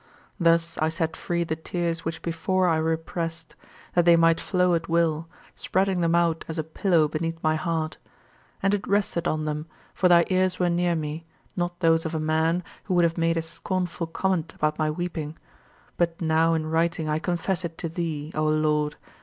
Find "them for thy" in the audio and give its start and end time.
9.45-10.25